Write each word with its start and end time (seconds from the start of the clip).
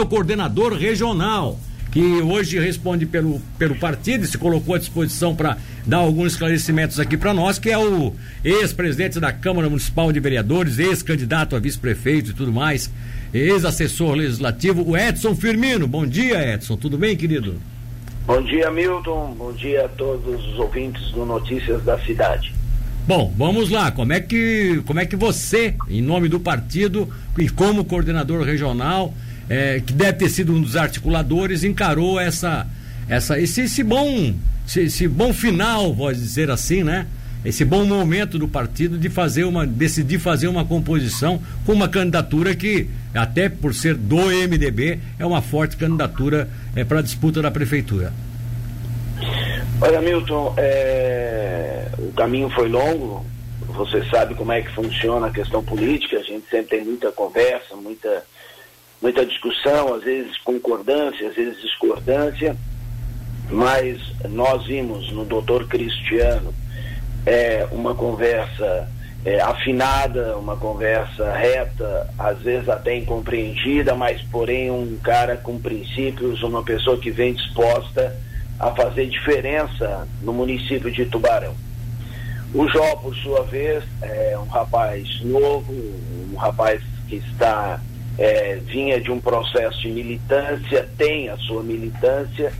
o 0.00 0.06
coordenador 0.06 0.74
regional, 0.74 1.58
que 1.90 2.00
hoje 2.22 2.56
responde 2.56 3.04
pelo, 3.04 3.40
pelo 3.58 3.74
partido 3.74 4.22
e 4.22 4.28
se 4.28 4.38
colocou 4.38 4.76
à 4.76 4.78
disposição 4.78 5.34
para 5.34 5.58
dar 5.84 5.96
alguns 5.96 6.34
esclarecimentos 6.34 7.00
aqui 7.00 7.16
para 7.16 7.34
nós, 7.34 7.58
que 7.58 7.68
é 7.68 7.76
o 7.76 8.14
ex-presidente 8.44 9.18
da 9.18 9.32
Câmara 9.32 9.68
Municipal 9.68 10.12
de 10.12 10.20
Vereadores, 10.20 10.78
ex-candidato 10.78 11.56
a 11.56 11.58
vice-prefeito 11.58 12.30
e 12.30 12.32
tudo 12.32 12.52
mais, 12.52 12.88
ex-assessor 13.34 14.14
legislativo, 14.14 14.88
o 14.88 14.96
Edson 14.96 15.34
Firmino. 15.34 15.88
Bom 15.88 16.06
dia, 16.06 16.54
Edson. 16.54 16.76
Tudo 16.76 16.96
bem, 16.96 17.16
querido? 17.16 17.56
Bom 18.24 18.40
dia, 18.44 18.70
Milton. 18.70 19.34
Bom 19.36 19.52
dia 19.52 19.86
a 19.86 19.88
todos 19.88 20.46
os 20.46 20.60
ouvintes 20.60 21.10
do 21.10 21.26
Notícias 21.26 21.82
da 21.82 21.98
Cidade. 21.98 22.54
Bom, 23.04 23.34
vamos 23.36 23.68
lá. 23.68 23.90
Como 23.90 24.12
é 24.12 24.20
que 24.20 24.80
como 24.86 25.00
é 25.00 25.06
que 25.06 25.16
você, 25.16 25.74
em 25.88 26.00
nome 26.00 26.28
do 26.28 26.38
partido 26.38 27.08
e 27.36 27.48
como 27.48 27.84
coordenador 27.84 28.44
regional, 28.44 29.12
é, 29.48 29.80
que 29.80 29.92
deve 29.92 30.14
ter 30.14 30.28
sido 30.28 30.52
um 30.52 30.60
dos 30.60 30.76
articuladores, 30.76 31.64
encarou 31.64 32.18
essa 32.20 32.66
essa 33.08 33.38
esse, 33.40 33.62
esse 33.62 33.82
bom 33.82 34.34
esse, 34.66 34.82
esse 34.82 35.08
bom 35.08 35.32
final, 35.32 35.94
pode 35.94 36.18
dizer 36.18 36.50
assim, 36.50 36.82
né? 36.82 37.06
Esse 37.44 37.64
bom 37.64 37.84
momento 37.84 38.38
do 38.38 38.48
partido 38.48 38.98
de 38.98 39.08
fazer 39.08 39.44
uma 39.44 39.66
decidir 39.66 40.18
fazer 40.18 40.48
uma 40.48 40.64
composição 40.64 41.40
com 41.64 41.72
uma 41.72 41.88
candidatura 41.88 42.54
que 42.54 42.88
até 43.14 43.48
por 43.48 43.72
ser 43.72 43.94
do 43.94 44.16
MDB 44.16 44.98
é 45.18 45.24
uma 45.24 45.40
forte 45.40 45.76
candidatura 45.76 46.48
é, 46.74 46.84
para 46.84 46.98
a 46.98 47.02
disputa 47.02 47.40
da 47.40 47.50
prefeitura. 47.50 48.12
Olha, 49.80 50.00
Milton, 50.00 50.54
é... 50.56 51.86
o 51.98 52.12
caminho 52.12 52.50
foi 52.50 52.68
longo. 52.68 53.24
Você 53.68 54.04
sabe 54.10 54.34
como 54.34 54.50
é 54.50 54.60
que 54.60 54.74
funciona 54.74 55.28
a 55.28 55.30
questão 55.30 55.62
política. 55.62 56.18
A 56.18 56.22
gente 56.22 56.48
sempre 56.50 56.78
tem 56.78 56.84
muita 56.84 57.12
conversa, 57.12 57.76
muita, 57.76 58.24
muita 59.00 59.24
discussão, 59.24 59.94
às 59.94 60.02
vezes 60.02 60.36
concordância, 60.38 61.28
às 61.28 61.34
vezes 61.34 61.60
discordância. 61.60 62.56
Mas 63.50 63.98
nós 64.28 64.66
vimos 64.66 65.10
no 65.12 65.24
doutor 65.24 65.66
Cristiano 65.66 66.52
é, 67.24 67.66
uma 67.72 67.94
conversa 67.94 68.88
é, 69.24 69.40
afinada, 69.40 70.36
uma 70.36 70.56
conversa 70.56 71.32
reta, 71.32 72.08
às 72.18 72.38
vezes 72.40 72.68
até 72.68 72.96
incompreendida, 72.96 73.94
mas 73.94 74.20
porém 74.22 74.70
um 74.70 74.98
cara 75.02 75.36
com 75.36 75.58
princípios, 75.58 76.42
uma 76.42 76.62
pessoa 76.62 76.98
que 76.98 77.10
vem 77.10 77.34
disposta 77.34 78.14
a 78.58 78.70
fazer 78.72 79.06
diferença 79.06 80.06
no 80.22 80.32
município 80.32 80.90
de 80.90 81.06
Tubarão. 81.06 81.54
O 82.54 82.66
Jó, 82.68 82.96
por 82.96 83.14
sua 83.16 83.42
vez, 83.42 83.84
é 84.02 84.38
um 84.38 84.46
rapaz 84.46 85.20
novo, 85.22 85.72
um 86.32 86.36
rapaz 86.36 86.82
que 87.06 87.16
está 87.16 87.80
é, 88.18 88.56
vinha 88.56 89.00
de 89.00 89.10
um 89.10 89.20
processo 89.20 89.80
de 89.80 89.88
militância, 89.88 90.88
tem 90.98 91.28
a 91.28 91.36
sua 91.36 91.62
militância 91.62 92.52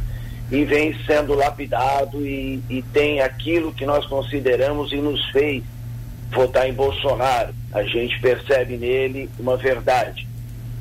e 0.51 0.65
vem 0.65 0.97
sendo 1.05 1.35
lapidado 1.35 2.25
e, 2.25 2.63
e 2.71 2.83
tem 2.93 3.21
aquilo 3.21 3.73
que 3.73 3.85
nós 3.85 4.07
consideramos 4.07 4.93
e 4.93 4.97
nos 4.97 5.23
fez 5.31 5.63
votar 6.31 6.69
em 6.69 6.73
Bolsonaro. 6.73 7.53
A 7.73 7.83
gente 7.83 8.19
percebe 8.21 8.77
nele 8.77 9.29
uma 9.39 9.57
verdade. 9.57 10.27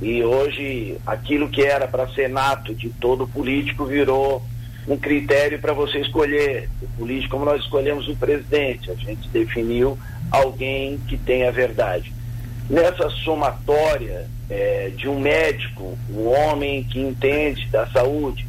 E 0.02 0.24
hoje 0.24 0.98
aquilo 1.06 1.50
que 1.50 1.64
era 1.64 1.88
para 1.88 2.08
ser 2.10 2.30
nato 2.30 2.74
de 2.76 2.90
todo 2.90 3.28
político 3.28 3.86
virou 3.86 4.44
um 4.88 4.96
critério 4.96 5.60
para 5.60 5.74
você 5.74 6.00
escolher 6.00 6.70
o 6.82 6.88
político, 7.00 7.32
como 7.32 7.46
nós 7.46 7.62
escolhemos 7.62 8.08
o 8.08 8.16
presidente. 8.16 8.92
A 8.92 8.96
gente 8.96 9.28
definiu 9.30 9.98
alguém 10.32 10.98
que 11.08 11.18
tem 11.18 11.46
a 11.46 11.52
verdade. 11.52 12.14
Nessa 12.70 13.10
somatória 13.10 14.30
é, 14.50 14.92
de 14.96 15.08
um 15.08 15.20
médico, 15.20 15.98
um 16.10 16.28
homem 16.28 16.84
que 16.84 17.00
entende 17.00 17.66
da 17.68 17.88
saúde, 17.88 18.46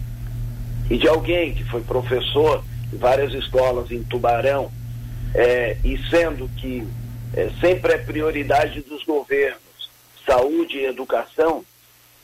e 0.90 0.96
de 0.96 1.06
alguém 1.06 1.54
que 1.54 1.64
foi 1.64 1.82
professor 1.82 2.64
em 2.92 2.96
várias 2.96 3.32
escolas 3.32 3.90
em 3.90 4.02
Tubarão, 4.02 4.70
é, 5.34 5.76
e 5.84 5.98
sendo 6.08 6.48
que 6.56 6.86
é, 7.34 7.50
sempre 7.60 7.92
é 7.92 7.98
prioridade 7.98 8.80
dos 8.80 9.04
governos 9.04 9.58
saúde 10.26 10.78
e 10.78 10.86
educação, 10.86 11.64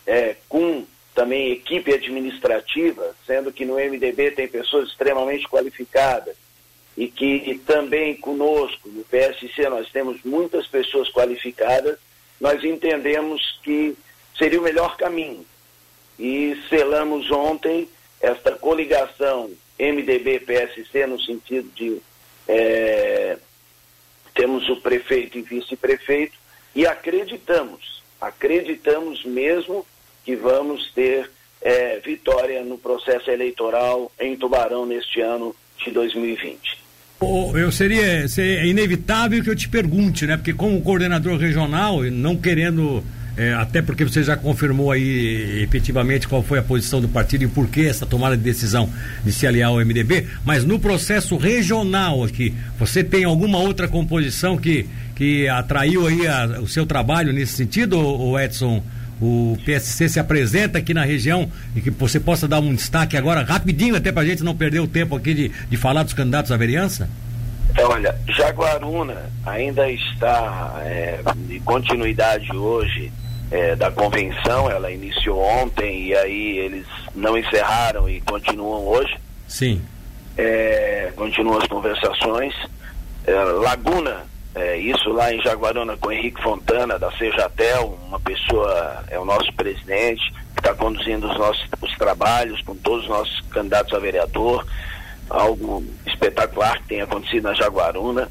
é, 0.06 0.36
com 0.48 0.84
também 1.14 1.52
equipe 1.52 1.92
administrativa, 1.92 3.14
sendo 3.26 3.52
que 3.52 3.64
no 3.64 3.74
MDB 3.74 4.32
tem 4.32 4.48
pessoas 4.48 4.88
extremamente 4.88 5.48
qualificadas 5.48 6.36
e 6.96 7.08
que 7.08 7.60
também 7.66 8.16
conosco, 8.16 8.88
no 8.88 9.04
PSC, 9.04 9.68
nós 9.68 9.90
temos 9.90 10.22
muitas 10.24 10.66
pessoas 10.66 11.10
qualificadas, 11.10 11.98
nós 12.40 12.62
entendemos 12.62 13.58
que 13.62 13.96
seria 14.38 14.60
o 14.60 14.62
melhor 14.62 14.96
caminho. 14.96 15.44
E 16.18 16.56
selamos 16.68 17.30
ontem 17.30 17.88
esta 18.20 18.52
coligação 18.52 19.50
MDB-PSC 19.78 21.06
no 21.06 21.20
sentido 21.20 21.68
de 21.74 22.00
é, 22.46 23.38
temos 24.34 24.68
o 24.68 24.80
prefeito 24.80 25.38
e 25.38 25.42
vice-prefeito 25.42 26.36
e 26.74 26.86
acreditamos, 26.86 28.02
acreditamos 28.20 29.24
mesmo 29.24 29.86
que 30.24 30.36
vamos 30.36 30.92
ter 30.92 31.30
é, 31.60 31.98
vitória 31.98 32.62
no 32.62 32.78
processo 32.78 33.30
eleitoral 33.30 34.12
em 34.18 34.36
Tubarão 34.36 34.84
neste 34.86 35.20
ano 35.20 35.54
de 35.78 35.90
2020. 35.90 36.83
Eu 37.56 37.72
seria, 37.72 38.26
seria 38.28 38.66
inevitável 38.66 39.42
que 39.42 39.50
eu 39.50 39.56
te 39.56 39.68
pergunte, 39.68 40.26
né? 40.26 40.36
Porque 40.36 40.52
como 40.52 40.80
coordenador 40.80 41.38
regional, 41.38 42.02
não 42.04 42.36
querendo 42.36 43.02
é, 43.36 43.52
até 43.52 43.82
porque 43.82 44.04
você 44.04 44.22
já 44.22 44.36
confirmou 44.36 44.92
aí 44.92 45.62
efetivamente 45.62 46.28
qual 46.28 46.42
foi 46.42 46.58
a 46.58 46.62
posição 46.62 47.00
do 47.00 47.08
partido 47.08 47.44
e 47.44 47.48
por 47.48 47.68
que 47.68 47.86
essa 47.86 48.06
tomada 48.06 48.36
de 48.36 48.42
decisão 48.42 48.88
de 49.24 49.32
se 49.32 49.46
aliar 49.46 49.70
ao 49.70 49.84
MDB, 49.84 50.26
mas 50.44 50.64
no 50.64 50.78
processo 50.78 51.36
regional 51.36 52.22
aqui, 52.22 52.54
você 52.78 53.02
tem 53.02 53.24
alguma 53.24 53.58
outra 53.58 53.88
composição 53.88 54.56
que, 54.56 54.86
que 55.16 55.48
atraiu 55.48 56.06
aí 56.06 56.26
a, 56.26 56.60
o 56.60 56.68
seu 56.68 56.86
trabalho 56.86 57.32
nesse 57.32 57.54
sentido, 57.54 57.98
ou 57.98 58.38
Edson? 58.38 58.82
O 59.20 59.56
PSC 59.64 60.08
se 60.08 60.20
apresenta 60.20 60.78
aqui 60.78 60.92
na 60.92 61.04
região 61.04 61.50
e 61.74 61.80
que 61.80 61.90
você 61.90 62.18
possa 62.18 62.48
dar 62.48 62.60
um 62.60 62.74
destaque 62.74 63.16
agora 63.16 63.42
rapidinho 63.42 63.96
até 63.96 64.10
para 64.10 64.22
a 64.22 64.26
gente 64.26 64.42
não 64.42 64.56
perder 64.56 64.80
o 64.80 64.88
tempo 64.88 65.16
aqui 65.16 65.34
de, 65.34 65.48
de 65.48 65.76
falar 65.76 66.02
dos 66.02 66.12
candidatos 66.12 66.50
à 66.50 66.56
vereança? 66.56 67.08
Olha, 67.78 68.14
Jaguaruna 68.28 69.30
ainda 69.44 69.90
está 69.90 70.80
é, 70.84 71.20
de 71.48 71.58
continuidade 71.60 72.54
hoje 72.54 73.12
é, 73.50 73.74
da 73.74 73.90
convenção, 73.90 74.70
ela 74.70 74.90
iniciou 74.90 75.40
ontem 75.40 76.08
e 76.08 76.14
aí 76.14 76.58
eles 76.58 76.86
não 77.14 77.36
encerraram 77.36 78.08
e 78.08 78.20
continuam 78.20 78.86
hoje. 78.86 79.16
Sim. 79.46 79.82
É, 80.36 81.12
continuam 81.16 81.58
as 81.58 81.66
conversações. 81.68 82.54
É, 83.26 83.32
Laguna, 83.32 84.24
é, 84.54 84.76
isso 84.76 85.10
lá 85.10 85.32
em 85.32 85.42
Jaguaruna 85.42 85.96
com 85.96 86.12
Henrique 86.12 86.40
Fontana, 86.40 86.96
da 86.96 87.10
Sejatel, 87.12 87.98
uma 88.06 88.20
pessoa, 88.20 89.04
é 89.10 89.18
o 89.18 89.24
nosso 89.24 89.52
presidente, 89.54 90.22
que 90.54 90.60
está 90.60 90.72
conduzindo 90.72 91.28
os 91.28 91.36
nossos 91.36 91.68
os 91.82 91.92
trabalhos 91.96 92.62
com 92.62 92.76
todos 92.76 93.02
os 93.02 93.08
nossos 93.08 93.40
candidatos 93.50 93.92
a 93.92 93.98
vereador. 93.98 94.64
Algo 95.28 95.84
espetacular 96.06 96.78
que 96.78 96.88
tem 96.88 97.00
acontecido 97.00 97.44
na 97.44 97.54
Jaguaruna. 97.54 98.30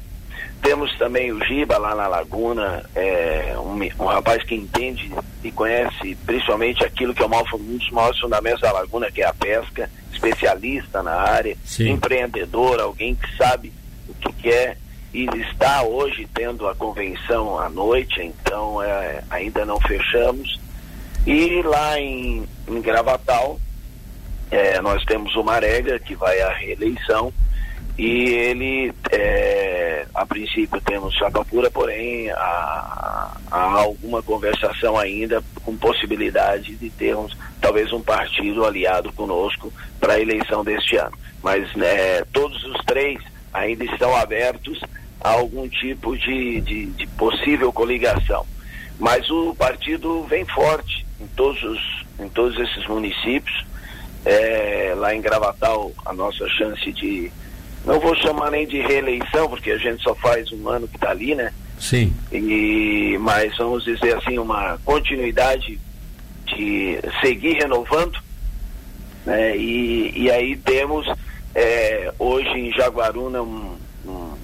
Temos 0.62 0.96
também 0.96 1.30
o 1.30 1.44
Giba 1.44 1.76
lá 1.76 1.94
na 1.94 2.06
Laguna, 2.06 2.82
é, 2.94 3.54
um, 3.58 4.02
um, 4.02 4.06
rapaz 4.06 4.42
que 4.44 4.54
entende 4.54 5.12
e 5.42 5.52
conhece 5.52 6.16
principalmente 6.24 6.82
aquilo 6.82 7.12
que 7.12 7.22
é 7.22 7.26
um 7.26 7.76
dos 7.76 7.90
maiores 7.90 8.18
fundamentos 8.18 8.62
da 8.62 8.72
Laguna, 8.72 9.10
que 9.10 9.20
é 9.20 9.26
a 9.26 9.34
pesca, 9.34 9.90
especialista 10.10 11.02
na 11.02 11.12
área, 11.12 11.54
Sim. 11.66 11.90
empreendedor, 11.90 12.80
alguém 12.80 13.14
que 13.14 13.36
sabe 13.36 13.70
o 14.08 14.14
que 14.14 14.32
quer 14.42 14.78
e 15.14 15.26
está 15.52 15.84
hoje 15.84 16.28
tendo 16.34 16.66
a 16.66 16.74
convenção 16.74 17.56
à 17.56 17.68
noite, 17.68 18.20
então 18.20 18.82
é, 18.82 19.22
ainda 19.30 19.64
não 19.64 19.80
fechamos. 19.80 20.58
E 21.24 21.62
lá 21.62 22.00
em, 22.00 22.44
em 22.66 22.80
Gravatal, 22.80 23.60
é, 24.50 24.80
nós 24.82 25.04
temos 25.04 25.36
o 25.36 25.44
Marega, 25.44 26.00
que 26.00 26.16
vai 26.16 26.40
à 26.40 26.52
reeleição, 26.52 27.32
e 27.96 28.24
ele, 28.28 28.92
é, 29.12 30.04
a 30.12 30.26
princípio, 30.26 30.80
temos 30.80 31.14
chapa 31.14 31.44
pura, 31.44 31.70
porém 31.70 32.28
há, 32.32 33.36
há, 33.52 33.62
alguma 33.70 34.20
conversação 34.20 34.98
ainda 34.98 35.40
com 35.62 35.76
possibilidade 35.76 36.74
de 36.74 36.90
termos 36.90 37.36
talvez 37.60 37.92
um 37.92 38.02
partido 38.02 38.64
aliado 38.64 39.12
conosco 39.12 39.72
para 40.00 40.14
a 40.14 40.20
eleição 40.20 40.64
deste 40.64 40.96
ano. 40.96 41.16
Mas 41.40 41.72
né, 41.76 42.24
todos 42.32 42.64
os 42.64 42.84
três 42.84 43.22
ainda 43.52 43.84
estão 43.84 44.14
abertos 44.16 44.80
a 45.24 45.30
algum 45.30 45.66
tipo 45.66 46.14
de, 46.18 46.60
de, 46.60 46.86
de 46.86 47.06
possível 47.08 47.72
coligação. 47.72 48.46
Mas 48.98 49.28
o 49.30 49.54
partido 49.54 50.22
vem 50.24 50.44
forte 50.44 51.06
em 51.18 51.26
todos, 51.28 51.62
os, 51.62 52.04
em 52.20 52.28
todos 52.28 52.58
esses 52.60 52.86
municípios. 52.86 53.64
É, 54.24 54.94
lá 54.96 55.14
em 55.14 55.20
Gravatal, 55.22 55.92
a 56.04 56.12
nossa 56.12 56.46
chance 56.50 56.92
de 56.92 57.32
não 57.84 58.00
vou 58.00 58.14
chamar 58.16 58.50
nem 58.50 58.66
de 58.66 58.80
reeleição, 58.80 59.48
porque 59.48 59.70
a 59.70 59.78
gente 59.78 60.02
só 60.02 60.14
faz 60.14 60.50
um 60.52 60.68
ano 60.68 60.88
que 60.88 60.96
está 60.96 61.10
ali, 61.10 61.34
né? 61.34 61.52
Sim. 61.78 62.14
E, 62.32 63.18
mas 63.20 63.56
vamos 63.56 63.84
dizer 63.84 64.16
assim, 64.16 64.38
uma 64.38 64.78
continuidade 64.84 65.78
de 66.46 66.98
seguir 67.20 67.54
renovando. 67.54 68.18
Né? 69.26 69.56
E, 69.56 70.12
e 70.16 70.30
aí 70.30 70.56
temos 70.56 71.06
é, 71.54 72.12
hoje 72.18 72.48
em 72.48 72.72
Jaguaruna 72.72 73.42
um, 73.42 73.76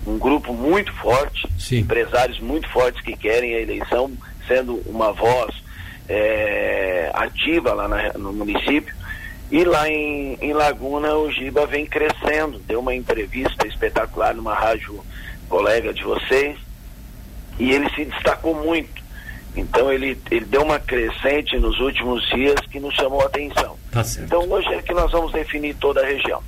um, 0.06 0.19
grupo 0.19 0.52
muito 0.52 0.93
forte, 0.94 1.47
Sim. 1.58 1.79
empresários 1.81 2.38
muito 2.41 2.69
fortes 2.69 3.00
que 3.02 3.17
querem 3.17 3.55
a 3.55 3.61
eleição, 3.61 4.11
sendo 4.47 4.82
uma 4.87 5.12
voz 5.12 5.55
é, 6.08 7.11
ativa 7.14 7.73
lá 7.73 7.88
na, 7.88 8.12
no 8.14 8.32
município. 8.32 8.94
E 9.50 9.64
lá 9.64 9.88
em, 9.88 10.38
em 10.41 10.52
Laguna 10.52 11.17
o 11.17 11.31
Giba 11.31 11.67
vem 11.67 11.85
crescendo. 11.85 12.58
Deu 12.61 12.81
uma 12.81 12.94
entrevista 12.94 13.67
espetacular 13.67 14.35
numa 14.35 14.55
rádio 14.55 15.05
colega 15.49 15.93
de 15.93 16.05
vocês 16.05 16.56
e 17.58 17.73
ele 17.73 17.91
se 17.91 18.05
destacou 18.05 18.55
muito. 18.55 19.00
Então 19.56 19.93
ele, 19.93 20.17
ele 20.31 20.44
deu 20.44 20.62
uma 20.62 20.79
crescente 20.79 21.58
nos 21.58 21.79
últimos 21.81 22.25
dias 22.29 22.55
que 22.70 22.79
nos 22.79 22.94
chamou 22.94 23.20
a 23.23 23.26
atenção. 23.26 23.76
Tá. 23.91 24.02
Então 24.20 24.49
hoje 24.49 24.69
é 24.69 24.82
que 24.82 24.94
nós 24.94 25.11
vamos 25.11 25.32
definir 25.32 25.75
toda 25.75 26.00
a 26.00 26.06
região. 26.06 26.41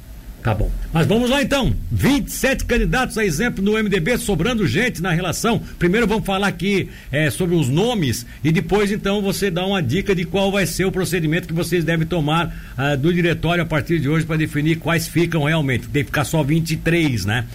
Tá 0.43 0.53
bom. 0.53 0.71
Mas 0.93 1.07
vamos 1.07 1.31
lá 1.31 1.41
então. 1.41 1.73
27 1.91 2.65
candidatos 2.65 3.17
a 3.17 3.25
exemplo 3.25 3.63
no 3.65 3.81
MDB, 3.81 4.19
sobrando 4.19 4.67
gente 4.67 5.01
na 5.01 5.13
relação. 5.13 5.61
Primeiro 5.79 6.07
vamos 6.07 6.27
falar 6.27 6.49
aqui 6.49 6.91
é, 7.13 7.31
sobre 7.31 7.55
os 7.55 7.69
nomes 7.69 8.27
e 8.43 8.51
depois 8.51 8.91
então 8.91 9.23
você 9.23 9.51
dá 9.53 9.65
uma 9.65 9.81
dica 9.81 10.17
de 10.17 10.25
qual 10.25 10.51
vai 10.51 10.67
ser 10.67 10.85
o 10.85 10.91
procedimento 10.91 11.47
que 11.47 11.55
vocês 11.55 11.85
devem 11.85 12.07
tomar 12.07 12.53
ah, 12.77 12.97
do 12.97 13.15
diretório 13.15 13.63
a 13.63 13.67
partir 13.67 14.01
de 14.01 14.09
hoje 14.09 14.27
para 14.27 14.37
definir 14.37 14.81
quais 14.81 15.07
ficam 15.07 15.45
realmente. 15.45 15.87
Tem 15.87 16.03
que 16.03 16.11
ficar 16.11 16.25
só 16.25 16.43
23, 16.43 17.25
né? 17.25 17.47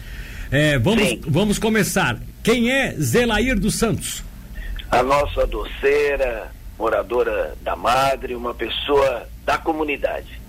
É, 0.50 0.80
vamos, 0.80 1.10
Sim. 1.10 1.22
vamos 1.28 1.60
começar. 1.60 2.18
Quem 2.42 2.72
é 2.72 2.94
Zelair 2.94 3.60
dos 3.60 3.75
Santos? 3.75 4.24
A 4.90 5.04
nossa 5.04 5.45
doceira, 5.45 6.50
moradora 6.80 7.54
da 7.62 7.75
Madre, 7.75 8.33
uma 8.33 8.54
pessoa 8.54 9.28
da 9.45 9.57
comunidade. 9.57 10.46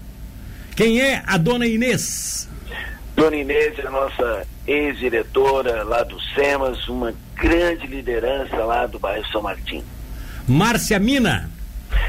Quem 0.79 1.01
é 1.01 1.25
a 1.27 1.37
dona 1.37 1.67
Inês? 1.67 2.49
Dona 3.17 3.35
Inês 3.35 3.77
é 3.81 3.87
a 3.89 3.91
nossa 3.91 4.47
ex-diretora 4.65 5.83
lá 5.83 6.05
do 6.05 6.21
SEMAS, 6.37 6.87
uma 6.87 7.13
grande 7.35 7.85
liderança 7.89 8.55
lá 8.59 8.87
do 8.87 8.97
bairro 8.97 9.27
São 9.33 9.43
Martim. 9.43 9.83
Márcia 10.47 11.01
Mina? 11.01 11.51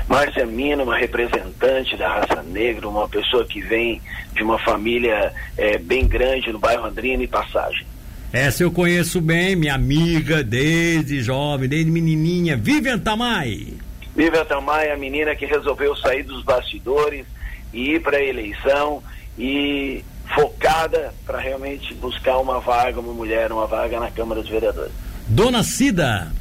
Márcia 0.07 0.45
Mina, 0.45 0.83
uma 0.83 0.95
representante 0.95 1.97
da 1.97 2.09
raça 2.09 2.43
negra, 2.43 2.87
uma 2.87 3.09
pessoa 3.09 3.43
que 3.43 3.59
vem 3.59 3.99
de 4.33 4.43
uma 4.43 4.59
família 4.59 5.33
eh, 5.57 5.79
bem 5.79 6.07
grande 6.07 6.51
no 6.51 6.59
bairro 6.59 6.85
Andrina 6.85 7.23
e 7.23 7.27
Passagem. 7.27 7.87
Essa 8.31 8.61
eu 8.61 8.71
conheço 8.71 9.19
bem, 9.19 9.55
minha 9.55 9.73
amiga 9.73 10.43
desde 10.43 11.23
jovem, 11.23 11.67
desde 11.67 11.89
menininha, 11.89 12.55
Vivian 12.55 12.99
Tamai. 12.99 13.73
Vivian 14.15 14.45
Tamay, 14.45 14.91
a 14.91 14.95
menina 14.95 15.35
que 15.35 15.47
resolveu 15.47 15.95
sair 15.95 16.21
dos 16.21 16.43
bastidores 16.43 17.25
e 17.73 17.95
ir 17.95 18.01
para 18.01 18.17
a 18.17 18.23
eleição 18.23 19.01
e 19.37 20.03
focada 20.33 21.13
para 21.25 21.39
realmente 21.39 21.93
buscar 21.95 22.37
uma 22.37 22.59
vaga, 22.59 22.99
uma 22.99 23.13
mulher, 23.13 23.51
uma 23.51 23.67
vaga 23.67 23.99
na 23.99 24.11
Câmara 24.11 24.41
dos 24.41 24.49
Vereadores. 24.49 24.91
Dona 25.27 25.63
Cida. 25.63 26.31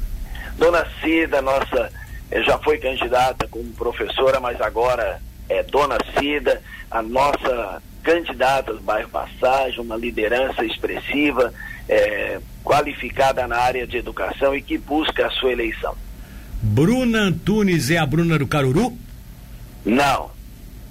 Dona 0.57 0.85
Cida, 1.01 1.41
nossa, 1.41 1.91
eh, 2.29 2.43
já 2.43 2.57
foi 2.59 2.77
candidata 2.77 3.47
como 3.47 3.65
professora, 3.73 4.39
mas 4.39 4.59
agora 4.61 5.21
é 5.47 5.63
Dona 5.63 5.97
Cida, 6.17 6.61
a 6.91 7.01
nossa 7.01 7.81
candidata 8.03 8.73
do 8.73 8.81
bairro 8.81 9.09
Passagem, 9.09 9.79
uma 9.79 9.95
liderança 9.95 10.63
expressiva, 10.63 11.53
eh, 11.87 12.39
qualificada 12.63 13.47
na 13.47 13.57
área 13.57 13.87
de 13.87 13.97
educação 13.97 14.55
e 14.55 14.61
que 14.61 14.77
busca 14.77 15.27
a 15.27 15.31
sua 15.31 15.51
eleição. 15.51 15.95
Bruna 16.61 17.19
Antunes 17.21 17.89
é 17.89 17.97
a 17.97 18.05
Bruna 18.05 18.37
do 18.37 18.47
Caruru? 18.47 18.97
Não. 19.85 20.29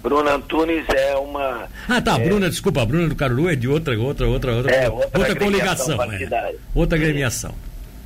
Bruna 0.02 0.34
Antunes 0.34 0.84
é 0.88 1.16
uma. 1.16 1.68
Ah, 1.88 2.00
tá, 2.00 2.18
é, 2.18 2.24
Bruna, 2.24 2.48
desculpa, 2.48 2.82
a 2.82 2.86
Bruna 2.86 3.08
do 3.08 3.16
Caruru 3.16 3.48
é 3.48 3.56
de 3.56 3.68
outra, 3.68 3.98
outra, 3.98 4.28
outra, 4.28 4.52
outra, 4.54 4.72
É, 4.72 4.88
outra 4.88 5.32
agremiação 5.32 5.96
coligação, 5.96 6.38
é. 6.38 6.54
Outra 6.74 6.98
agremiação. 6.98 7.54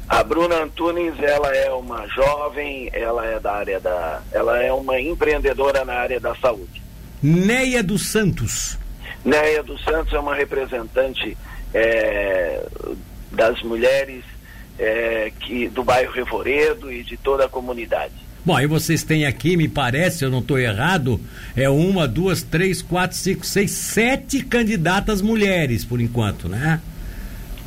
A 0.09 0.23
Bruna 0.23 0.62
Antunes, 0.62 1.15
ela 1.21 1.55
é 1.55 1.71
uma 1.71 2.06
jovem, 2.09 2.91
ela 2.93 3.27
é 3.27 3.39
da 3.39 3.53
área 3.53 3.81
da. 3.81 4.23
Ela 4.33 4.62
é 4.62 4.73
uma 4.73 5.00
empreendedora 5.00 5.85
na 5.85 5.94
área 5.94 6.19
da 6.21 6.35
saúde. 6.37 6.83
Neia 7.23 7.83
dos 7.83 8.09
Santos. 8.09 8.79
Néia 9.25 9.62
dos 9.62 9.83
Santos 9.85 10.12
é 10.12 10.19
uma 10.19 10.35
representante 10.35 11.37
é, 11.73 12.67
das 13.31 13.62
mulheres 13.62 14.25
é, 14.79 15.33
que, 15.41 15.69
do 15.69 15.85
bairro 15.85 16.12
Revoredo 16.12 16.91
e 16.91 17.05
de 17.05 17.17
toda 17.17 17.45
a 17.45 17.49
comunidade. 17.49 18.22
Bom, 18.44 18.56
aí 18.56 18.67
vocês 18.67 19.05
têm 19.05 19.25
aqui, 19.25 19.56
me 19.56 19.69
parece, 19.69 20.25
eu 20.25 20.31
não 20.31 20.41
estou 20.41 20.59
errado, 20.59 21.21
é 21.55 21.69
uma, 21.69 22.09
duas, 22.09 22.43
três, 22.43 22.83
quatro, 22.83 23.17
cinco, 23.17 23.47
seis, 23.47 23.71
sete 23.71 24.43
candidatas 24.43 25.23
mulheres, 25.23 25.85
por 25.85 26.00
enquanto, 26.00 26.49
né? 26.49 26.81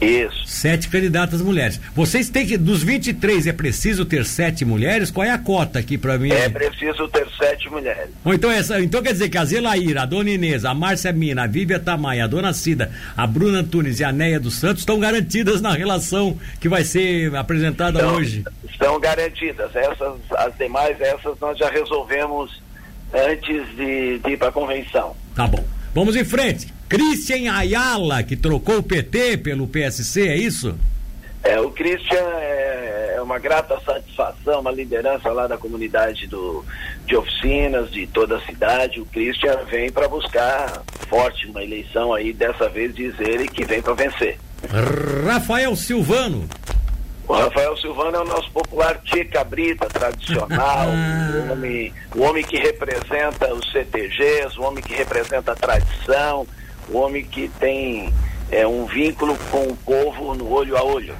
Isso. 0.01 0.45
Sete 0.45 0.89
candidatas 0.89 1.41
mulheres. 1.41 1.79
Vocês 1.95 2.29
têm 2.29 2.45
que, 2.45 2.57
dos 2.57 2.83
23, 2.83 3.47
é 3.47 3.53
preciso 3.53 4.03
ter 4.03 4.25
sete 4.25 4.65
mulheres? 4.65 5.09
Qual 5.09 5.25
é 5.25 5.31
a 5.31 5.37
cota 5.37 5.79
aqui 5.79 5.97
para 5.97 6.17
mim? 6.17 6.31
É 6.31 6.49
preciso 6.49 7.07
ter 7.07 7.24
sete 7.37 7.69
mulheres. 7.69 8.09
Ou 8.23 8.33
então, 8.33 8.51
essa, 8.51 8.79
então 8.81 9.01
quer 9.01 9.13
dizer 9.13 9.29
que 9.29 9.37
a 9.37 9.45
Zelaíra, 9.45 10.03
a 10.03 10.05
Dona 10.05 10.29
Inês, 10.29 10.65
a 10.65 10.73
Márcia 10.73 11.11
Mina, 11.11 11.43
a 11.43 11.47
Vívia 11.47 11.79
Tamay, 11.79 12.21
a 12.21 12.27
Dona 12.27 12.53
Cida, 12.53 12.91
a 13.15 13.27
Bruna 13.27 13.59
Antunes 13.59 13.99
e 13.99 14.03
a 14.03 14.11
Neia 14.11 14.39
dos 14.39 14.55
Santos 14.55 14.79
estão 14.79 14.99
garantidas 14.99 15.61
na 15.61 15.73
relação 15.73 16.37
que 16.59 16.69
vai 16.69 16.83
ser 16.83 17.35
apresentada 17.35 17.99
Então, 17.99 18.15
hoje. 18.15 18.43
Estão 18.69 18.99
garantidas. 18.99 19.75
Essas, 19.75 20.15
as 20.37 20.57
demais, 20.57 20.99
essas 21.01 21.39
nós 21.39 21.57
já 21.57 21.69
resolvemos 21.69 22.61
antes 23.13 23.67
de, 23.75 24.19
de 24.19 24.31
ir 24.31 24.37
para 24.37 24.49
a 24.49 24.51
convenção. 24.51 25.15
Tá 25.35 25.47
bom. 25.47 25.63
Vamos 25.93 26.15
em 26.15 26.25
frente. 26.25 26.73
Christian 26.89 27.51
Ayala, 27.53 28.21
que 28.23 28.35
trocou 28.35 28.77
o 28.77 28.83
PT 28.83 29.37
pelo 29.37 29.67
PSC, 29.67 30.27
é 30.27 30.35
isso? 30.37 30.77
É, 31.43 31.59
o 31.59 31.69
Christian 31.71 32.17
é, 32.17 32.94
é 32.94 32.94
uma 33.25 33.39
grata 33.39 33.77
satisfação, 33.83 34.61
uma 34.61 34.71
liderança 34.71 35.29
lá 35.31 35.47
da 35.47 35.57
comunidade 35.57 36.27
do, 36.27 36.63
de 37.05 37.15
oficinas, 37.15 37.91
de 37.91 38.07
toda 38.07 38.37
a 38.37 38.41
cidade. 38.41 39.01
O 39.01 39.05
Christian 39.05 39.57
vem 39.69 39.91
para 39.91 40.07
buscar 40.07 40.83
forte 41.09 41.47
uma 41.47 41.63
eleição 41.63 42.13
aí, 42.13 42.31
dessa 42.31 42.69
vez 42.69 42.95
diz 42.95 43.19
ele 43.19 43.47
que 43.47 43.65
vem 43.65 43.81
para 43.81 43.93
vencer. 43.93 44.37
Rafael 45.25 45.75
Silvano. 45.75 46.47
O 47.27 47.33
Rafael 47.33 47.75
Silvano 47.77 48.17
é 48.17 48.21
o 48.21 48.25
nosso 48.25 48.51
popular 48.51 49.01
Tica 49.03 49.43
Brita, 49.43 49.87
tradicional, 49.87 50.87
o, 51.49 51.51
homem, 51.51 51.91
o 52.15 52.21
homem 52.21 52.43
que 52.43 52.57
representa 52.57 53.51
os 53.53 53.71
CTGs, 53.71 54.59
o 54.59 54.63
homem 54.63 54.83
que 54.83 54.93
representa 54.93 55.53
a 55.53 55.55
tradição, 55.55 56.45
o 56.87 56.97
homem 56.99 57.25
que 57.25 57.49
tem 57.59 58.13
é, 58.51 58.67
um 58.67 58.85
vínculo 58.85 59.35
com 59.49 59.63
o 59.63 59.75
povo 59.77 60.35
no 60.35 60.51
olho 60.51 60.77
a 60.77 60.83
olho. 60.83 61.15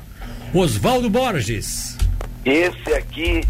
Oswaldo 0.54 1.10
Borges. 1.10 1.95
Esse 2.46 2.94
aqui, 2.94 3.42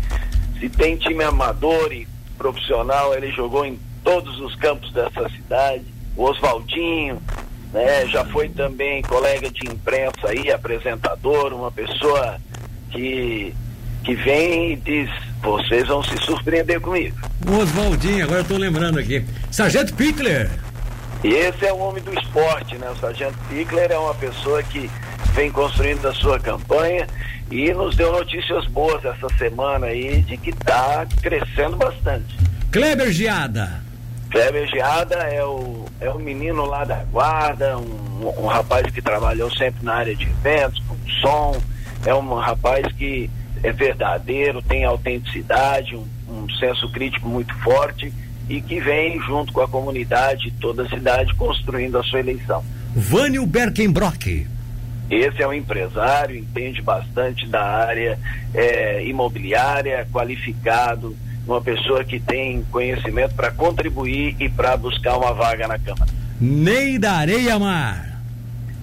se 0.58 0.70
tem 0.70 0.96
time 0.96 1.22
amador 1.22 1.92
e 1.92 2.08
profissional, 2.38 3.14
ele 3.14 3.30
jogou 3.32 3.66
em 3.66 3.78
todos 4.06 4.40
os 4.40 4.56
campos 4.56 4.92
dessa 4.94 5.28
cidade. 5.30 5.84
O 6.16 6.24
Oswaldinho, 6.24 7.22
né, 7.74 8.08
já 8.08 8.24
foi 8.24 8.48
também 8.48 9.02
colega 9.02 9.50
de 9.50 9.68
imprensa 9.70 10.30
aí, 10.30 10.50
apresentador, 10.50 11.54
uma 11.54 11.70
pessoa 11.70 12.38
que, 12.90 13.54
que 14.06 14.16
vem 14.16 14.72
e 14.72 14.75
diz, 14.78 15.10
vocês 15.42 15.86
vão 15.88 16.02
se 16.02 16.16
surpreender 16.20 16.80
comigo. 16.80 17.18
O 17.46 17.58
Oswaldinho, 17.58 18.24
agora 18.24 18.40
eu 18.40 18.46
tô 18.46 18.56
lembrando 18.56 18.98
aqui. 18.98 19.25
Sargento 19.52 19.94
Pickler. 19.94 20.50
E 21.22 21.34
esse 21.34 21.66
é 21.66 21.74
o 21.74 21.80
homem 21.80 22.02
do 22.02 22.18
esporte, 22.18 22.78
né? 22.78 22.90
O 22.90 22.96
Sargento 22.96 23.38
Pickler 23.50 23.92
é 23.92 23.98
uma 23.98 24.14
pessoa 24.16 24.64
que 24.64 24.90
vem 25.34 25.52
construindo 25.52 26.08
a 26.08 26.14
sua 26.14 26.40
campanha 26.40 27.08
e 27.52 27.74
nos 27.74 27.96
deu 27.96 28.12
notícias 28.12 28.66
boas 28.68 29.04
essa 29.06 29.30
semana 29.38 29.88
aí 29.88 30.22
de 30.22 30.38
que 30.38 30.50
está 30.50 31.06
crescendo 31.22 31.78
bastante. 31.78 32.36
Kleber 32.72 33.12
Giada. 33.12 33.84
Kleber 34.30 34.68
Geada 34.68 35.16
é 35.16 35.44
o, 35.44 35.86
é 36.02 36.10
o 36.10 36.20
menino 36.20 36.66
lá 36.66 36.84
da 36.84 37.04
guarda, 37.06 37.78
um, 37.78 38.34
um 38.38 38.48
rapaz 38.48 38.92
que 38.92 39.02
trabalhou 39.02 39.50
sempre 39.56 39.86
na 39.86 39.94
área 39.94 40.16
de 40.16 40.24
eventos, 40.24 40.82
com 40.88 40.98
som, 41.22 41.62
é 42.06 42.14
um 42.14 42.34
rapaz 42.36 42.86
que 42.94 43.30
é 43.64 43.72
verdadeiro, 43.72 44.62
tem 44.62 44.84
autenticidade, 44.84 45.96
um, 45.96 46.06
um 46.28 46.50
senso 46.60 46.92
crítico 46.92 47.30
muito 47.30 47.54
forte 47.60 48.12
e 48.50 48.62
que 48.62 48.80
vem 48.80 49.20
junto 49.22 49.54
com 49.54 49.62
a 49.62 49.68
comunidade, 49.68 50.54
toda 50.60 50.84
a 50.84 50.90
cidade, 50.90 51.34
construindo 51.36 51.98
a 51.98 52.04
sua 52.04 52.20
eleição. 52.20 52.64
Vânio 52.96 53.46
Berkenbrock. 53.46 54.48
Esse 55.09 55.41
é 55.43 55.47
um 55.47 55.53
empresário, 55.53 56.35
entende 56.35 56.81
bastante 56.81 57.47
da 57.47 57.63
área 57.63 58.17
é, 58.53 59.05
imobiliária, 59.05 60.07
qualificado, 60.12 61.15
uma 61.45 61.62
pessoa 61.62 62.03
que 62.03 62.19
tem 62.19 62.63
conhecimento 62.71 63.35
para 63.35 63.51
contribuir 63.51 64.35
e 64.39 64.50
para 64.50 64.75
buscar 64.75 65.17
uma 65.17 65.31
vaga 65.33 65.67
na 65.67 65.77
Câmara. 65.77 66.12
Ney 66.41 66.97
da 66.97 67.13
Areia 67.13 67.59
Mar. 67.59 68.15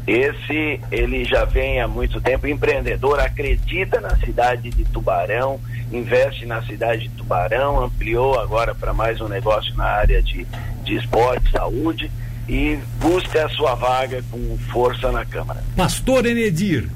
Esse, 0.07 0.81
ele 0.91 1.25
já 1.25 1.45
vem 1.45 1.81
há 1.81 1.87
muito 1.87 2.21
tempo, 2.21 2.47
empreendedor, 2.47 3.21
acredita 3.21 4.01
na 4.01 4.17
cidade 4.17 4.71
de 4.71 4.85
Tubarão, 4.85 5.61
investe 5.93 6.45
na 6.45 6.63
cidade 6.63 7.09
de 7.09 7.11
Tubarão, 7.11 7.85
ampliou 7.85 8.39
agora 8.39 8.75
para 8.75 8.93
mais 8.93 9.21
um 9.21 9.29
negócio 9.29 9.75
na 9.77 9.85
área 9.85 10.21
de, 10.23 10.47
de 10.83 10.97
esporte, 10.97 11.51
saúde 11.51 12.11
e 12.49 12.79
busca 13.01 13.47
a 13.47 13.49
sua 13.51 13.75
vaga 13.75 14.23
com 14.31 14.59
força 14.71 15.11
na 15.13 15.25
Câmara. 15.25 15.63
Pastor 15.77 16.27
Enedir. 16.27 16.89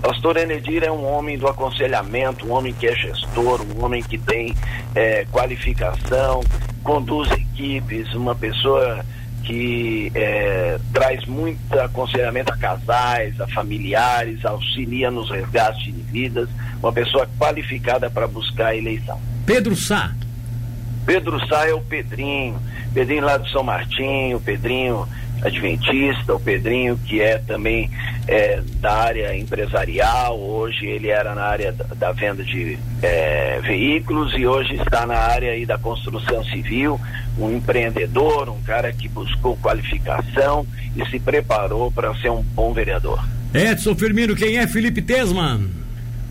Pastor 0.00 0.36
Enedir 0.36 0.82
é 0.82 0.90
um 0.90 1.04
homem 1.04 1.38
do 1.38 1.46
aconselhamento, 1.46 2.46
um 2.46 2.52
homem 2.52 2.72
que 2.72 2.88
é 2.88 2.94
gestor, 2.94 3.64
um 3.76 3.84
homem 3.84 4.02
que 4.02 4.18
tem 4.18 4.54
é, 4.94 5.24
qualificação, 5.30 6.42
conduz 6.82 7.30
equipes, 7.30 8.12
uma 8.12 8.34
pessoa 8.34 9.04
que 9.44 10.10
é, 10.14 10.78
traz 10.92 11.24
muito 11.26 11.78
aconselhamento 11.78 12.52
a 12.52 12.56
casais, 12.56 13.40
a 13.40 13.46
familiares, 13.48 14.44
auxilia 14.44 15.10
nos 15.10 15.30
resgates 15.30 15.84
de 15.84 15.92
vidas, 15.92 16.48
uma 16.80 16.92
pessoa 16.92 17.28
qualificada 17.38 18.10
para 18.10 18.26
buscar 18.26 18.68
a 18.68 18.76
eleição. 18.76 19.20
Pedro 19.46 19.76
Sá. 19.76 20.12
Pedro 21.04 21.38
Sá 21.48 21.66
é 21.66 21.74
o 21.74 21.80
Pedrinho, 21.80 22.60
Pedrinho 22.92 23.24
lá 23.24 23.36
do 23.36 23.48
São 23.48 23.62
Martinho, 23.62 24.40
Pedrinho 24.40 25.06
adventista, 25.42 26.34
o 26.34 26.40
Pedrinho 26.40 26.96
que 26.96 27.20
é 27.20 27.38
também 27.38 27.90
é, 28.28 28.62
da 28.80 28.92
área 28.92 29.36
empresarial, 29.36 30.38
hoje 30.38 30.86
ele 30.86 31.08
era 31.08 31.34
na 31.34 31.42
área 31.42 31.72
da, 31.72 31.84
da 31.84 32.12
venda 32.12 32.44
de 32.44 32.78
é, 33.02 33.60
veículos 33.60 34.32
e 34.36 34.46
hoje 34.46 34.74
está 34.76 35.04
na 35.04 35.16
área 35.16 35.50
aí 35.52 35.66
da 35.66 35.76
construção 35.76 36.44
civil, 36.44 37.00
um 37.36 37.50
empreendedor, 37.50 38.48
um 38.48 38.62
cara 38.62 38.92
que 38.92 39.08
buscou 39.08 39.56
qualificação 39.56 40.64
e 40.94 41.04
se 41.10 41.18
preparou 41.18 41.90
para 41.90 42.14
ser 42.16 42.30
um 42.30 42.42
bom 42.42 42.72
vereador. 42.72 43.22
Edson 43.52 43.94
Firmino, 43.94 44.36
quem 44.36 44.58
é 44.58 44.66
Felipe 44.66 45.02
Tesman? 45.02 45.68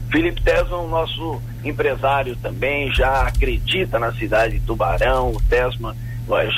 Felipe 0.09 0.41
Tesman, 0.41 0.87
nosso 0.87 1.41
empresário 1.63 2.35
também, 2.35 2.93
já 2.93 3.23
acredita 3.23 3.99
na 3.99 4.11
cidade 4.13 4.59
de 4.59 4.65
Tubarão, 4.65 5.31
o 5.31 5.41
Tesman 5.43 5.95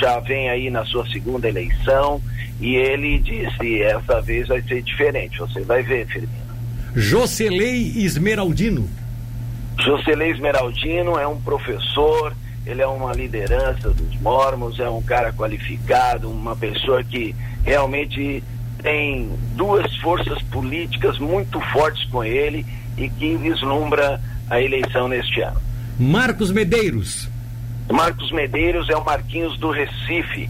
já 0.00 0.20
vem 0.20 0.48
aí 0.48 0.70
na 0.70 0.84
sua 0.84 1.06
segunda 1.08 1.48
eleição 1.48 2.20
e 2.60 2.76
ele 2.76 3.18
disse: 3.18 3.82
essa 3.82 4.20
vez 4.20 4.48
vai 4.48 4.62
ser 4.62 4.82
diferente. 4.82 5.38
Você 5.38 5.60
vai 5.62 5.82
ver, 5.82 6.06
Firmino. 6.06 6.44
Jocelei 6.94 7.92
Esmeraldino. 7.96 8.88
Jocelei 9.80 10.30
Esmeraldino 10.30 11.18
é 11.18 11.26
um 11.26 11.40
professor, 11.40 12.34
ele 12.64 12.80
é 12.80 12.86
uma 12.86 13.12
liderança 13.12 13.90
dos 13.90 14.20
mormons, 14.20 14.78
é 14.78 14.88
um 14.88 15.02
cara 15.02 15.32
qualificado, 15.32 16.30
uma 16.30 16.54
pessoa 16.54 17.02
que 17.02 17.34
realmente 17.64 18.42
tem 18.80 19.30
duas 19.56 19.96
forças 19.96 20.40
políticas 20.42 21.18
muito 21.18 21.60
fortes 21.72 22.04
com 22.10 22.22
ele 22.22 22.64
e 22.96 23.08
que 23.08 23.36
vislumbra 23.36 24.20
a 24.50 24.60
eleição 24.60 25.08
neste 25.08 25.40
ano. 25.40 25.60
Marcos 25.98 26.50
Medeiros. 26.50 27.28
Marcos 27.90 28.32
Medeiros 28.32 28.88
é 28.88 28.96
o 28.96 29.04
Marquinhos 29.04 29.58
do 29.58 29.70
Recife, 29.70 30.48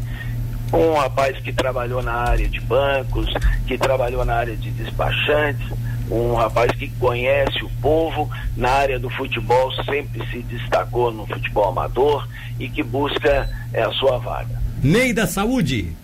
um 0.73 0.95
rapaz 0.95 1.39
que 1.39 1.53
trabalhou 1.53 2.03
na 2.03 2.13
área 2.13 2.49
de 2.49 2.61
bancos, 2.61 3.33
que 3.67 3.77
trabalhou 3.77 4.25
na 4.25 4.35
área 4.35 4.57
de 4.57 4.71
despachantes, 4.71 5.67
um 6.11 6.35
rapaz 6.35 6.71
que 6.73 6.89
conhece 6.99 7.65
o 7.65 7.71
povo, 7.81 8.31
na 8.57 8.71
área 8.71 8.99
do 8.99 9.11
futebol 9.11 9.73
sempre 9.85 10.25
se 10.31 10.43
destacou 10.43 11.13
no 11.13 11.27
futebol 11.27 11.69
amador 11.69 12.29
e 12.59 12.69
que 12.69 12.83
busca 12.83 13.49
é, 13.73 13.83
a 13.83 13.91
sua 13.93 14.19
vaga. 14.19 14.63
Ney 14.83 15.13
da 15.13 15.27
Saúde. 15.27 15.95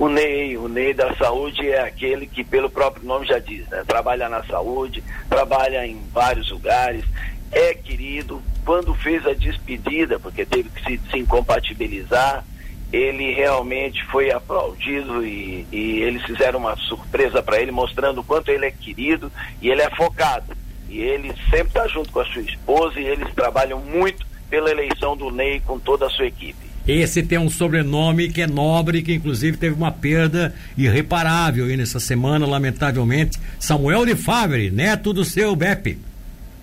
O 0.00 0.08
Ney, 0.08 0.56
o 0.56 0.66
Ney 0.66 0.94
da 0.94 1.14
Saúde 1.16 1.68
é 1.68 1.82
aquele 1.82 2.26
que, 2.26 2.42
pelo 2.42 2.70
próprio 2.70 3.04
nome 3.04 3.26
já 3.26 3.38
diz, 3.38 3.68
né? 3.68 3.84
trabalha 3.86 4.30
na 4.30 4.42
saúde, 4.44 5.04
trabalha 5.28 5.86
em 5.86 6.00
vários 6.10 6.50
lugares, 6.50 7.04
é 7.52 7.74
querido. 7.74 8.42
Quando 8.64 8.94
fez 8.94 9.26
a 9.26 9.34
despedida, 9.34 10.18
porque 10.18 10.46
teve 10.46 10.70
que 10.70 10.82
se, 10.82 11.00
se 11.10 11.18
incompatibilizar, 11.18 12.42
ele 12.90 13.34
realmente 13.34 14.02
foi 14.06 14.30
aplaudido 14.30 15.22
e, 15.22 15.66
e 15.70 16.00
eles 16.00 16.22
fizeram 16.22 16.60
uma 16.60 16.76
surpresa 16.76 17.42
para 17.42 17.60
ele, 17.60 17.70
mostrando 17.70 18.22
o 18.22 18.24
quanto 18.24 18.50
ele 18.50 18.64
é 18.64 18.70
querido 18.70 19.30
e 19.60 19.68
ele 19.68 19.82
é 19.82 19.90
focado. 19.90 20.56
E 20.88 20.98
ele 20.98 21.34
sempre 21.50 21.68
está 21.68 21.86
junto 21.86 22.10
com 22.10 22.20
a 22.20 22.24
sua 22.24 22.40
esposa 22.40 22.98
e 22.98 23.04
eles 23.04 23.30
trabalham 23.34 23.78
muito 23.80 24.26
pela 24.48 24.70
eleição 24.70 25.14
do 25.14 25.30
Ney 25.30 25.60
com 25.60 25.78
toda 25.78 26.06
a 26.06 26.10
sua 26.10 26.24
equipe. 26.24 26.69
Esse 26.86 27.22
tem 27.22 27.38
um 27.38 27.50
sobrenome 27.50 28.30
que 28.30 28.42
é 28.42 28.46
nobre, 28.46 29.02
que 29.02 29.14
inclusive 29.14 29.56
teve 29.56 29.74
uma 29.74 29.92
perda 29.92 30.54
irreparável 30.76 31.66
aí 31.66 31.76
nessa 31.76 32.00
semana, 32.00 32.46
lamentavelmente. 32.46 33.38
Samuel 33.58 34.06
de 34.06 34.16
Favre, 34.16 34.70
neto 34.70 35.12
do 35.12 35.24
seu 35.24 35.54
Beppe. 35.54 35.98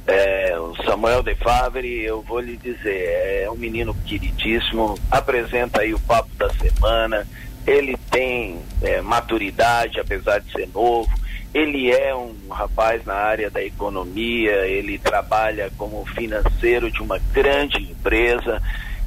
É, 0.08 0.58
o 0.58 0.74
Samuel 0.86 1.22
De 1.22 1.36
Favre, 1.36 2.02
eu 2.04 2.22
vou 2.22 2.40
lhe 2.40 2.56
dizer, 2.56 3.44
é 3.44 3.50
um 3.52 3.58
menino 3.58 3.94
queridíssimo, 4.06 4.98
apresenta 5.12 5.82
aí 5.82 5.94
o 5.94 6.00
papo 6.00 6.30
da 6.38 6.50
semana, 6.54 7.28
ele 7.66 7.98
tem 8.10 8.58
é, 8.82 9.02
maturidade, 9.02 10.00
apesar 10.00 10.40
de 10.40 10.50
ser 10.54 10.70
novo, 10.74 11.12
ele 11.54 11.92
é 11.92 12.16
um 12.16 12.34
rapaz 12.50 13.04
na 13.06 13.16
área 13.16 13.50
da 13.50 13.62
economia, 13.62 14.66
ele 14.66 14.98
trabalha 14.98 15.70
como 15.78 16.06
financeiro 16.06 16.90
de 16.90 17.02
uma 17.02 17.20
grande 17.34 17.78
empresa 17.84 18.62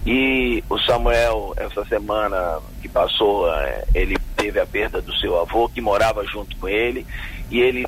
e 0.07 0.65
o 0.69 0.79
Samuel, 0.79 1.53
essa 1.57 1.85
semana 1.85 2.59
que 2.81 2.89
passou, 2.89 3.53
é, 3.53 3.85
ele 3.95 4.17
teve 4.37 4.59
a 4.59 4.67
perda 4.67 5.03
do 5.03 5.15
seu 5.17 5.39
avô, 5.39 5.69
que 5.69 5.81
morava 5.81 6.25
junto 6.25 6.57
com 6.57 6.69
ele, 6.69 7.07
e 7.51 7.61
ele, 7.61 7.87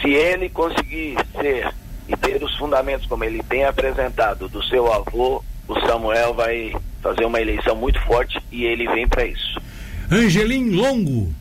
se 0.00 0.10
ele 0.10 0.48
conseguir 0.48 1.16
ser 1.40 1.72
e 2.06 2.16
ter 2.16 2.42
os 2.42 2.54
fundamentos 2.56 3.06
como 3.06 3.24
ele 3.24 3.42
tem 3.42 3.64
apresentado 3.64 4.48
do 4.48 4.62
seu 4.64 4.92
avô, 4.92 5.42
o 5.66 5.80
Samuel 5.80 6.34
vai 6.34 6.74
fazer 7.02 7.24
uma 7.24 7.40
eleição 7.40 7.74
muito 7.74 8.00
forte 8.02 8.38
e 8.52 8.64
ele 8.64 8.86
vem 8.88 9.08
para 9.08 9.24
isso. 9.24 9.60
Angelim 10.10 10.70
Longo. 10.70 11.32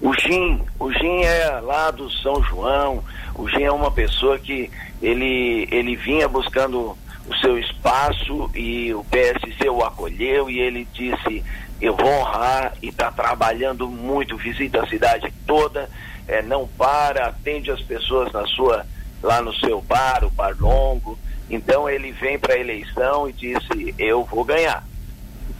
O 0.00 0.12
Gin, 0.14 0.60
o 0.80 0.92
Gin 0.92 1.22
é 1.22 1.60
lá 1.60 1.92
do 1.92 2.10
São 2.10 2.42
João. 2.42 3.04
O 3.36 3.48
Gin 3.48 3.62
é 3.62 3.72
uma 3.72 3.92
pessoa 3.92 4.36
que 4.38 4.68
ele 5.00 5.68
ele 5.70 5.94
vinha 5.94 6.26
buscando 6.26 6.96
o 7.28 7.36
seu 7.36 7.58
espaço 7.58 8.50
e 8.54 8.92
o 8.94 9.04
PSC 9.04 9.68
o 9.68 9.84
acolheu 9.84 10.50
e 10.50 10.58
ele 10.60 10.86
disse 10.92 11.44
eu 11.82 11.96
vou 11.96 12.08
honrar 12.08 12.74
e 12.80 12.88
está 12.88 13.10
trabalhando 13.10 13.88
muito, 13.88 14.36
visita 14.36 14.82
a 14.82 14.86
cidade 14.86 15.32
toda, 15.44 15.90
é, 16.28 16.40
não 16.40 16.68
para, 16.68 17.26
atende 17.26 17.72
as 17.72 17.80
pessoas 17.82 18.32
na 18.32 18.46
sua 18.46 18.86
lá 19.20 19.42
no 19.42 19.52
seu 19.54 19.80
bar, 19.80 20.24
o 20.24 20.30
Bar 20.30 20.56
Longo. 20.58 21.18
Então 21.50 21.88
ele 21.88 22.12
vem 22.12 22.38
para 22.38 22.54
a 22.54 22.58
eleição 22.58 23.28
e 23.28 23.32
disse: 23.32 23.94
Eu 23.98 24.24
vou 24.24 24.44
ganhar. 24.44 24.86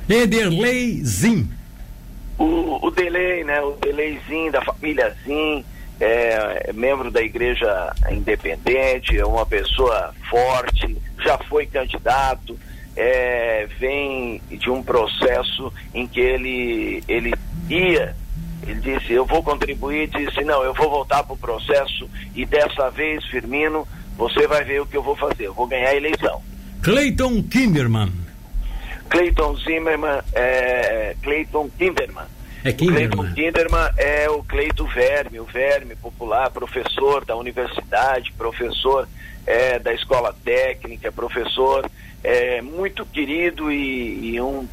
Ederley 0.09 1.05
Zin. 1.05 1.49
O, 2.39 2.87
o 2.87 2.91
Delay, 2.91 3.45
né? 3.45 3.61
O 3.61 3.73
Delayzinho 3.73 4.53
da 4.53 4.63
família 4.63 5.15
Zin, 5.25 5.65
é, 6.01 6.67
é 6.69 6.73
membro 6.73 7.11
da 7.11 7.21
igreja 7.21 7.93
independente, 8.11 9.19
é 9.19 9.25
uma 9.25 9.47
pessoa 9.47 10.15
forte, 10.31 10.97
já 11.23 11.39
foi 11.39 11.67
candidato, 11.67 12.59
é, 12.97 13.67
vem 13.79 14.41
de 14.51 14.71
um 14.71 14.83
processo 14.83 15.73
em 15.95 16.07
que 16.07 16.21
ele, 16.21 17.03
ele 17.09 17.33
ia 17.69 18.15
ele 18.67 18.81
disse, 18.81 19.13
eu 19.13 19.27
vou 19.27 19.43
contribuir, 19.43 20.09
disse, 20.09 20.45
não, 20.45 20.63
eu 20.63 20.73
vou 20.73 20.89
voltar 20.89 21.25
para 21.25 21.35
o 21.35 21.37
processo 21.37 22.09
e 22.35 22.47
dessa 22.47 22.91
vez, 22.91 23.25
Firmino, 23.27 23.87
você 24.17 24.47
vai 24.47 24.63
ver 24.65 24.81
o 24.81 24.87
que 24.87 24.97
eu 24.97 25.03
vou 25.03 25.17
fazer, 25.17 25.47
eu 25.47 25.55
vou 25.55 25.67
ganhar 25.67 25.89
a 25.89 25.97
eleição. 25.97 26.41
Cleiton 26.81 27.43
Kinderman. 27.43 28.13
Cleiton 29.09 29.57
Zimmerman, 29.57 30.21
é, 30.33 31.17
Cleiton 31.23 31.69
Kinderman. 31.77 32.27
É 32.65 32.73
Kinderman. 32.73 33.09
Cleiton 33.09 33.35
Kinderman 33.35 33.91
é 33.97 34.31
o 34.31 34.43
Cleito 34.43 34.87
Verme, 34.87 35.41
o 35.41 35.45
Verme 35.45 35.97
popular, 35.97 36.51
professor 36.51 37.25
da 37.25 37.35
universidade, 37.35 38.33
professor 38.33 39.09
é, 39.47 39.79
da 39.79 39.93
escola 39.93 40.35
técnica, 40.45 41.11
professor 41.11 41.89
é, 42.23 42.63
muito 42.63 43.05
querido 43.05 43.71
e, 43.73 44.35
e 44.35 44.41
um, 44.41 44.67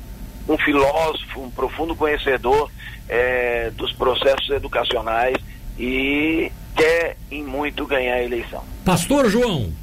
um 0.47 0.57
filósofo, 0.57 1.41
um 1.41 1.49
profundo 1.49 1.95
conhecedor 1.95 2.69
é, 3.07 3.71
dos 3.71 3.91
processos 3.93 4.49
educacionais 4.51 5.37
e 5.77 6.51
quer 6.75 7.17
em 7.31 7.43
muito 7.43 7.85
ganhar 7.87 8.15
a 8.15 8.23
eleição. 8.23 8.63
Pastor 8.85 9.29
João. 9.29 9.73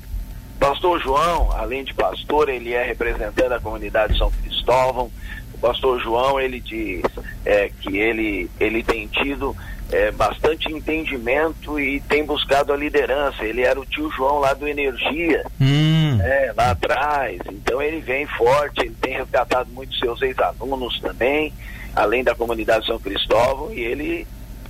Pastor 0.60 1.00
João, 1.02 1.50
além 1.52 1.84
de 1.84 1.92
pastor, 1.92 2.48
ele 2.48 2.72
é 2.72 2.82
representante 2.82 3.48
da 3.48 3.60
comunidade 3.60 4.16
São 4.16 4.30
Cristóvão. 4.30 5.10
O 5.52 5.58
pastor 5.58 6.00
João, 6.00 6.40
ele 6.40 6.60
diz 6.60 7.02
é, 7.46 7.70
que 7.80 7.96
ele, 7.96 8.50
ele 8.60 8.82
tem 8.82 9.06
tido 9.06 9.56
é, 9.90 10.10
bastante 10.10 10.70
entendimento 10.70 11.80
e 11.80 12.00
tem 12.00 12.24
buscado 12.24 12.72
a 12.72 12.76
liderança. 12.76 13.42
Ele 13.44 13.62
era 13.62 13.80
o 13.80 13.86
tio 13.86 14.10
João 14.10 14.40
lá 14.40 14.52
do 14.52 14.68
Energia, 14.68 15.46
hum. 15.58 16.18
é, 16.20 16.52
lá 16.54 16.72
atrás. 16.72 17.40
Então 17.50 17.80
ele 17.80 18.00
vem 18.00 18.26
forte, 18.26 18.82
ele 18.82 18.96
tem 19.00 19.16
resgatado 19.16 19.70
muitos 19.72 19.98
seus 19.98 20.20
ex-alunos 20.20 21.00
também 21.00 21.52
além 21.96 22.22
da 22.22 22.34
comunidade 22.34 22.86
São 22.86 22.98
Cristóvão, 22.98 23.72
e 23.72 23.80
ele 23.80 24.26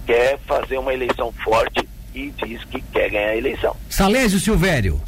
quer 0.06 0.38
fazer 0.47 0.78
uma 0.78 0.95
eleição 0.95 1.33
forte 1.33 1.87
e 2.14 2.30
diz 2.30 2.62
que 2.64 2.80
quer 2.80 3.11
ganhar 3.11 3.30
a 3.30 3.37
eleição. 3.37 3.76
Salésio 3.90 4.38
Silvério. 4.38 5.02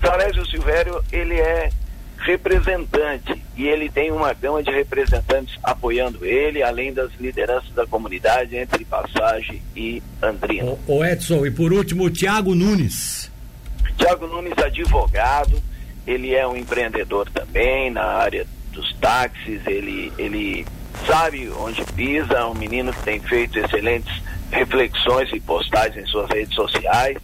Salésio 0.00 0.44
Silvério, 0.46 1.04
ele 1.12 1.38
é 1.38 1.70
representante 2.18 3.43
e 3.56 3.66
ele 3.66 3.88
tem 3.88 4.10
uma 4.10 4.32
gama 4.32 4.62
de 4.62 4.70
representantes 4.70 5.56
apoiando 5.62 6.24
ele, 6.24 6.62
além 6.62 6.92
das 6.92 7.10
lideranças 7.20 7.70
da 7.72 7.86
comunidade 7.86 8.56
entre 8.56 8.84
Passagem 8.84 9.62
e 9.76 10.02
Andrina. 10.20 10.72
O, 10.86 10.98
o 10.98 11.04
Edson, 11.04 11.46
e 11.46 11.50
por 11.50 11.72
último, 11.72 12.04
o 12.04 12.10
Tiago 12.10 12.54
Nunes. 12.54 13.30
Tiago 13.96 14.26
Nunes, 14.26 14.58
advogado, 14.58 15.62
ele 16.06 16.34
é 16.34 16.46
um 16.46 16.56
empreendedor 16.56 17.30
também 17.30 17.90
na 17.90 18.04
área 18.04 18.46
dos 18.72 18.92
táxis, 18.94 19.64
ele, 19.66 20.12
ele 20.18 20.66
sabe 21.06 21.48
onde 21.50 21.84
pisa, 21.92 22.34
é 22.34 22.44
um 22.44 22.54
menino 22.54 22.92
que 22.92 23.02
tem 23.04 23.20
feito 23.20 23.58
excelentes 23.58 24.12
reflexões 24.50 25.30
e 25.32 25.40
postagens 25.40 26.04
em 26.04 26.10
suas 26.10 26.28
redes 26.30 26.54
sociais 26.54 27.18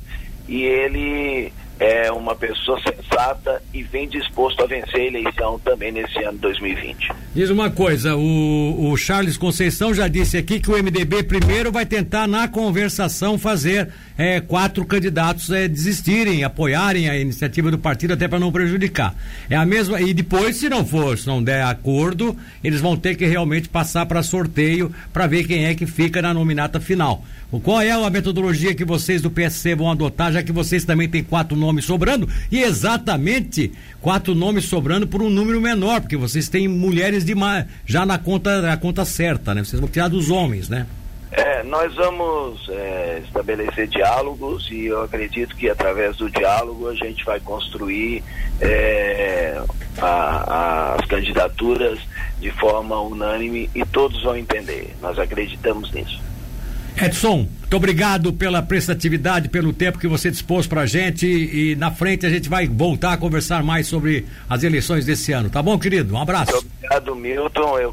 e 0.49 0.63
ele 0.63 1.53
é 1.81 2.13
uma 2.13 2.37
pessoa 2.37 2.79
sensata 2.83 3.63
e 3.73 3.83
vem 3.83 4.07
disposto 4.07 4.63
a 4.63 4.67
vencer 4.67 5.01
a 5.01 5.05
eleição 5.07 5.59
também 5.61 5.91
nesse 5.91 6.23
ano 6.23 6.37
2020. 6.37 7.11
Diz 7.35 7.49
uma 7.49 7.71
coisa, 7.71 8.15
o, 8.17 8.91
o 8.91 8.97
Charles 8.99 9.39
Conceição 9.39 9.95
já 9.95 10.07
disse 10.07 10.37
aqui 10.37 10.61
que 10.61 10.71
o 10.71 10.75
MDB 10.75 11.23
primeiro 11.23 11.73
vai 11.73 11.87
tentar 11.87 12.29
na 12.29 12.47
conversação 12.47 13.39
fazer 13.39 13.89
é, 14.19 14.41
quatro 14.41 14.85
candidatos 14.85 15.51
é, 15.51 15.67
desistirem, 15.67 16.45
apoiarem 16.45 17.09
a 17.09 17.17
iniciativa 17.17 17.71
do 17.71 17.79
partido 17.79 18.13
até 18.13 18.29
para 18.29 18.39
não 18.39 18.53
prejudicar. 18.53 19.15
É 19.49 19.57
a 19.57 19.65
mesma 19.65 20.03
e 20.03 20.13
depois 20.13 20.57
se 20.57 20.69
não 20.69 20.85
for, 20.85 21.17
se 21.17 21.27
não 21.27 21.43
der 21.43 21.65
acordo, 21.65 22.37
eles 22.63 22.83
vão 22.83 22.95
ter 22.95 23.15
que 23.15 23.25
realmente 23.25 23.71
passar 23.71 24.05
para 24.05 24.23
sorteio 24.23 24.95
para 25.15 25.27
ver 25.27 25.45
quem 25.45 25.65
é 25.65 25.75
que 25.75 25.87
fica 25.87 26.21
na 26.21 26.35
nominata 26.35 26.79
final. 26.79 27.25
O 27.53 27.59
qual 27.59 27.81
é 27.81 27.91
a 27.91 28.11
metodologia 28.11 28.75
que 28.75 28.85
vocês 28.85 29.21
do 29.21 29.29
PSC 29.29 29.75
vão 29.75 29.91
adotar, 29.91 30.33
já 30.33 30.41
que 30.41 30.53
vocês 30.53 30.85
também 30.85 31.09
têm 31.09 31.25
quatro 31.25 31.57
nomes 31.57 31.70
sobrando 31.79 32.29
e 32.51 32.63
exatamente 32.63 33.73
quatro 34.01 34.35
nomes 34.35 34.65
sobrando 34.65 35.07
por 35.07 35.23
um 35.23 35.31
número 35.31 35.61
menor, 35.61 36.01
porque 36.01 36.17
vocês 36.17 36.49
têm 36.49 36.67
mulheres 36.67 37.25
demais 37.25 37.67
já 37.87 38.05
na 38.05 38.19
conta 38.19 38.61
na 38.61 38.77
conta 38.77 39.05
certa, 39.05 39.55
né? 39.55 39.63
Vocês 39.63 39.79
vão 39.79 39.89
tirar 39.89 40.09
dos 40.09 40.31
homens, 40.31 40.69
né? 40.69 40.87
É, 41.33 41.63
nós 41.63 41.95
vamos 41.95 42.69
é, 42.69 43.23
estabelecer 43.25 43.87
diálogos 43.87 44.69
e 44.71 44.87
eu 44.87 45.03
acredito 45.03 45.55
que 45.55 45.71
através 45.71 46.17
do 46.17 46.29
diálogo 46.29 46.89
a 46.89 46.95
gente 46.95 47.25
vai 47.25 47.39
construir 47.39 48.25
é, 48.61 49.63
a, 49.99 50.97
as 50.99 51.07
candidaturas 51.07 52.01
de 52.41 52.51
forma 52.51 53.01
unânime 53.01 53.71
e 53.75 53.85
todos 53.87 54.23
vão 54.25 54.37
entender. 54.37 54.93
Nós 55.01 55.19
acreditamos 55.21 55.93
nisso. 55.93 56.21
Edson, 56.97 57.49
muito 57.61 57.77
obrigado 57.77 58.33
pela 58.33 58.61
prestatividade, 58.61 59.49
pelo 59.49 59.73
tempo 59.73 59.99
que 59.99 60.09
você 60.09 60.31
dispôs 60.31 60.67
pra 60.67 60.87
gente 60.87 61.25
e 61.27 61.77
na 61.77 61.91
frente 61.91 62.27
a 62.27 62.29
gente 62.29 62.49
vai 62.49 62.67
voltar 62.67 63.13
a 63.13 63.17
conversar 63.17 63.63
mais 63.63 63.87
sobre 63.87 64.27
as 64.49 64.65
eleições 64.65 65.07
desse 65.07 65.33
ano, 65.33 65.49
tá 65.49 65.63
bom, 65.63 65.79
querido? 65.79 66.15
Um 66.15 66.21
abraço. 66.21 66.53
Muito 66.53 66.67
obrigado, 66.77 67.15
Milton. 67.15 67.79
Eu 67.79 67.89